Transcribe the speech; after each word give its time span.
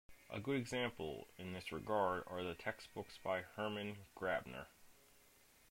A 0.31 0.39
good 0.39 0.57
example 0.57 1.27
in 1.37 1.53
this 1.53 1.71
regard 1.71 2.23
are 2.25 2.41
the 2.43 2.55
textbooks 2.55 3.19
by 3.23 3.41
Hermann 3.43 3.99
Grabner. 4.17 4.65